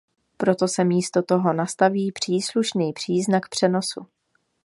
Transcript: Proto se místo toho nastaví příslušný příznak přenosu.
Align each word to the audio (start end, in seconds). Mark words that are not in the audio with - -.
Proto 0.37 0.67
se 0.67 0.83
místo 0.83 1.23
toho 1.23 1.53
nastaví 1.53 2.11
příslušný 2.11 2.93
příznak 2.93 3.49
přenosu. 3.49 4.05